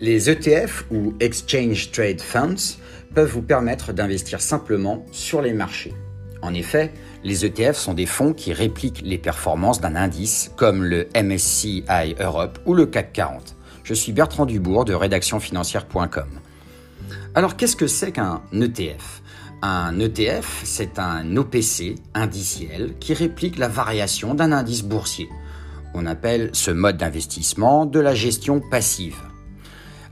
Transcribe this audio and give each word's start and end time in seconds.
Les 0.00 0.28
ETF 0.28 0.86
ou 0.90 1.14
Exchange 1.20 1.92
Trade 1.92 2.20
Funds 2.20 2.78
peuvent 3.14 3.30
vous 3.30 3.42
permettre 3.42 3.92
d'investir 3.92 4.40
simplement 4.40 5.06
sur 5.12 5.40
les 5.40 5.52
marchés. 5.52 5.94
En 6.42 6.52
effet, 6.52 6.92
les 7.22 7.46
ETF 7.46 7.76
sont 7.76 7.94
des 7.94 8.04
fonds 8.04 8.34
qui 8.34 8.52
répliquent 8.52 9.02
les 9.04 9.18
performances 9.18 9.80
d'un 9.80 9.94
indice 9.94 10.50
comme 10.56 10.82
le 10.82 11.08
MSCI 11.14 11.84
Europe 12.18 12.58
ou 12.66 12.74
le 12.74 12.86
CAC 12.86 13.12
40. 13.12 13.56
Je 13.84 13.94
suis 13.94 14.12
Bertrand 14.12 14.46
Dubourg 14.46 14.84
de 14.84 14.94
rédactionfinancière.com. 14.94 16.40
Alors 17.36 17.56
qu'est-ce 17.56 17.76
que 17.76 17.86
c'est 17.86 18.12
qu'un 18.12 18.42
ETF 18.52 19.22
Un 19.62 20.00
ETF, 20.00 20.62
c'est 20.64 20.98
un 20.98 21.36
OPC 21.36 21.94
indiciel 22.14 22.94
qui 22.98 23.14
réplique 23.14 23.58
la 23.58 23.68
variation 23.68 24.34
d'un 24.34 24.50
indice 24.50 24.82
boursier. 24.82 25.28
On 25.94 26.04
appelle 26.04 26.50
ce 26.52 26.72
mode 26.72 26.96
d'investissement 26.96 27.86
de 27.86 28.00
la 28.00 28.14
gestion 28.14 28.60
passive. 28.60 29.16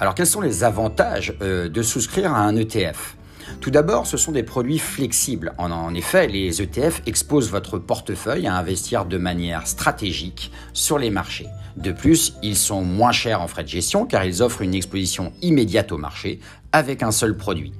Alors 0.00 0.14
quels 0.14 0.26
sont 0.26 0.40
les 0.40 0.64
avantages 0.64 1.34
euh, 1.42 1.68
de 1.68 1.82
souscrire 1.82 2.32
à 2.32 2.40
un 2.40 2.56
ETF 2.56 3.16
tout 3.62 3.70
d'abord, 3.70 4.06
ce 4.06 4.18
sont 4.18 4.32
des 4.32 4.42
produits 4.42 4.78
flexibles. 4.78 5.54
En, 5.56 5.94
effet, 5.94 6.26
les 6.28 6.60
ETF 6.60 7.00
exposent 7.06 7.50
votre 7.50 7.78
portefeuille 7.78 8.46
à 8.46 8.54
investir 8.54 9.06
de 9.06 9.16
manière 9.16 9.66
stratégique 9.66 10.52
sur 10.74 10.98
les 10.98 11.08
marchés. 11.08 11.48
De 11.76 11.90
plus, 11.90 12.34
ils 12.42 12.56
sont 12.56 12.82
moins 12.82 13.10
chers 13.10 13.40
en 13.40 13.48
frais 13.48 13.64
de 13.64 13.68
gestion 13.68 14.04
car 14.04 14.24
ils 14.24 14.42
offrent 14.42 14.60
une 14.60 14.74
exposition 14.74 15.32
immédiate 15.40 15.92
au 15.92 15.96
marché 15.96 16.40
avec 16.72 17.02
un 17.02 17.10
seul 17.10 17.38
produit. 17.38 17.72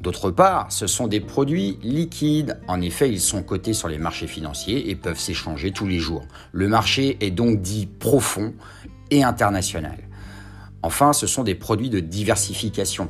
D'autre 0.00 0.30
part, 0.30 0.70
ce 0.70 0.88
sont 0.88 1.06
des 1.06 1.20
produits 1.20 1.78
liquides. 1.82 2.58
En 2.66 2.80
effet, 2.80 3.08
ils 3.08 3.20
sont 3.20 3.42
cotés 3.42 3.74
sur 3.74 3.88
les 3.88 3.98
marchés 3.98 4.26
financiers 4.26 4.90
et 4.90 4.96
peuvent 4.96 5.18
s'échanger 5.18 5.70
tous 5.70 5.86
les 5.86 5.98
jours. 6.00 6.26
Le 6.52 6.68
marché 6.68 7.16
est 7.20 7.30
donc 7.30 7.62
dit 7.62 7.86
profond 7.86 8.54
et 9.10 9.22
international. 9.22 10.07
Enfin, 10.82 11.12
ce 11.12 11.26
sont 11.26 11.44
des 11.44 11.54
produits 11.54 11.90
de 11.90 12.00
diversification. 12.00 13.08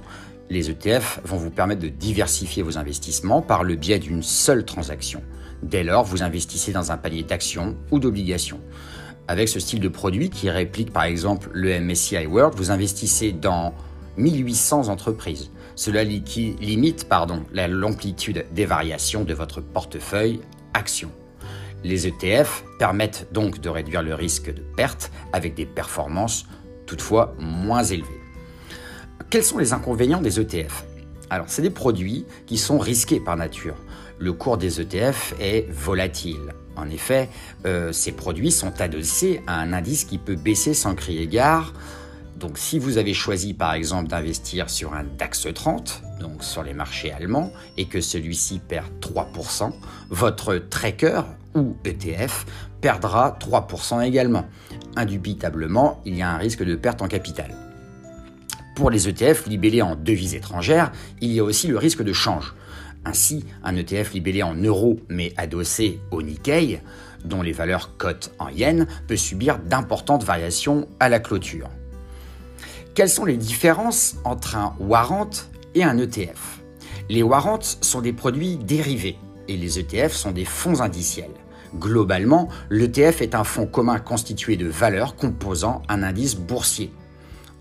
Les 0.51 0.71
ETF 0.71 1.21
vont 1.25 1.37
vous 1.37 1.51
permettre 1.51 1.83
de 1.83 1.89
diversifier 1.89 2.63
vos 2.63 2.79
investissements 2.79 3.43
par 3.43 3.65
le 3.65 3.75
biais 3.75 3.99
d'une 3.99 4.23
seule 4.23 4.65
transaction. 4.65 5.23
Dès 5.63 5.85
lors, 5.85 6.05
vous 6.05 6.23
investissez 6.23 6.73
dans 6.73 6.93
un 6.93 6.97
panier 6.97 7.23
d'actions 7.23 7.77
ou 7.91 7.99
d'obligations. 7.99 8.61
Avec 9.27 9.49
ce 9.49 9.61
style 9.61 9.81
de 9.81 9.89
produit 9.89 10.31
qui 10.31 10.49
réplique 10.49 10.93
par 10.93 11.05
exemple 11.05 11.51
le 11.53 11.79
MSCI 11.79 12.27
World, 12.27 12.55
vous 12.57 12.71
investissez 12.71 13.33
dans 13.33 13.75
1800 14.17 14.89
entreprises. 14.89 15.51
Cela 15.75 16.03
limite 16.03 17.09
pardon, 17.09 17.45
l'amplitude 17.53 18.47
des 18.53 18.65
variations 18.65 19.25
de 19.25 19.35
votre 19.35 19.61
portefeuille 19.61 20.41
actions. 20.73 21.13
Les 21.85 22.07
ETF 22.07 22.65
permettent 22.79 23.29
donc 23.33 23.61
de 23.61 23.69
réduire 23.69 24.03
le 24.03 24.15
risque 24.15 24.53
de 24.53 24.63
perte 24.77 25.13
avec 25.33 25.55
des 25.55 25.67
performances 25.67 26.47
toutefois 26.89 27.35
moins 27.39 27.85
élevés. 27.85 28.21
Quels 29.31 29.45
sont 29.45 29.59
les 29.59 29.73
inconvénients 29.73 30.23
des 30.23 30.41
ETF 30.41 30.85
Alors, 31.31 31.47
c'est 31.49 31.63
des 31.63 31.71
produits 31.71 32.25
qui 32.47 32.57
sont 32.57 32.79
risqués 32.79 33.21
par 33.21 33.37
nature. 33.37 33.77
Le 34.19 34.33
cours 34.33 34.57
des 34.57 34.81
ETF 34.81 35.35
est 35.39 35.71
volatile. 35.71 36.55
En 36.75 36.89
effet, 36.89 37.29
euh, 37.67 37.93
ces 37.93 38.13
produits 38.13 38.51
sont 38.51 38.81
adossés 38.81 39.43
à 39.47 39.61
un 39.61 39.73
indice 39.73 40.05
qui 40.05 40.17
peut 40.19 40.37
baisser 40.37 40.75
sans 40.75 40.95
crier 40.95 41.27
gare. 41.27 41.73
Donc 42.39 42.57
si 42.57 42.79
vous 42.79 42.99
avez 42.99 43.15
choisi 43.15 43.53
par 43.53 43.75
exemple 43.75 44.09
d'investir 44.09 44.71
sur 44.71 44.95
un 44.95 45.05
DAX 45.19 45.49
30, 45.53 46.03
donc 46.21 46.45
sur 46.45 46.63
les 46.63 46.73
marchés 46.73 47.11
allemands, 47.11 47.53
et 47.77 47.87
que 47.87 48.01
celui-ci 48.01 48.61
perd 48.61 48.87
3%, 49.01 49.73
votre 50.11 50.55
tracker 50.57 51.23
ou 51.57 51.77
ETF 51.85 52.47
perdra 52.81 53.37
3% 53.41 54.07
également 54.07 54.45
indubitablement, 54.97 56.01
il 56.05 56.17
y 56.17 56.23
a 56.23 56.31
un 56.31 56.37
risque 56.37 56.63
de 56.63 56.77
perte 56.77 57.03
en 57.03 57.09
capital. 57.09 57.55
Pour 58.77 58.91
les 58.91 59.09
ETF 59.09 59.47
libellés 59.47 59.83
en 59.83 59.97
devises 59.97 60.35
étrangères, 60.35 60.93
il 61.21 61.33
y 61.33 61.41
a 61.41 61.45
aussi 61.45 61.67
le 61.67 61.79
risque 61.79 62.03
de 62.03 62.13
change. 62.13 62.55
Ainsi, 63.05 63.45
un 63.65 63.75
ETF 63.75 64.13
libellé 64.13 64.43
en 64.43 64.55
euros 64.55 65.01
mais 65.09 65.33
adossé 65.37 66.01
au 66.11 66.23
Nikkei, 66.23 66.81
dont 67.25 67.43
les 67.43 67.53
valeurs 67.53 67.97
cotent 67.97 68.33
en 68.39 68.49
yens, 68.49 68.87
peut 69.09 69.17
subir 69.17 69.59
d'importantes 69.59 70.23
variations 70.23 70.87
à 71.01 71.09
la 71.09 71.19
clôture. 71.19 71.69
Quelles 72.99 73.09
sont 73.09 73.27
les 73.27 73.37
différences 73.37 74.17
entre 74.25 74.57
un 74.57 74.75
warrant 74.81 75.31
et 75.77 75.85
un 75.85 75.97
ETF 75.99 76.59
Les 77.09 77.23
warrants 77.23 77.61
sont 77.81 78.01
des 78.01 78.13
produits 78.13 78.57
dérivés 78.57 79.17
et 79.47 79.57
les 79.57 79.79
ETF 79.79 80.13
sont 80.13 80.33
des 80.33 80.45
fonds 80.45 80.81
indiciels. 80.81 81.31
Globalement, 81.77 82.49
l'ETF 82.71 83.23
est 83.23 83.37
un 83.37 83.45
fonds 83.45 83.69
commun 83.69 84.01
constitué 84.01 84.57
de 84.57 84.67
valeurs 84.67 85.15
composant 85.15 85.83
un 85.89 86.03
indice 86.03 86.35
boursier. 86.35 86.93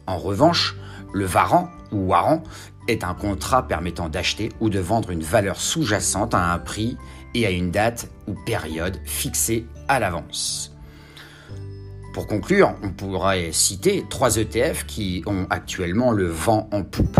En 0.07 0.17
revanche, 0.17 0.75
le 1.13 1.25
varant 1.25 1.69
ou 1.91 2.07
warrant 2.07 2.41
est 2.87 3.03
un 3.03 3.13
contrat 3.13 3.67
permettant 3.67 4.09
d'acheter 4.09 4.49
ou 4.59 4.71
de 4.71 4.79
vendre 4.79 5.11
une 5.11 5.21
valeur 5.21 5.61
sous-jacente 5.61 6.33
à 6.33 6.51
un 6.51 6.57
prix 6.57 6.97
et 7.35 7.45
à 7.45 7.51
une 7.51 7.69
date 7.69 8.09
ou 8.27 8.33
période 8.33 8.99
fixée 9.05 9.67
à 9.87 9.99
l'avance. 9.99 10.76
Pour 12.17 12.25
conclure, 12.25 12.73
on 12.81 12.89
pourrait 12.89 13.51
citer 13.51 14.03
trois 14.09 14.37
ETF 14.37 14.87
qui 14.87 15.21
ont 15.27 15.45
actuellement 15.51 16.11
le 16.11 16.25
vent 16.25 16.67
en 16.71 16.81
poupe. 16.81 17.19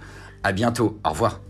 À 0.43 0.51
bientôt, 0.51 0.99
au 1.03 1.09
revoir. 1.09 1.41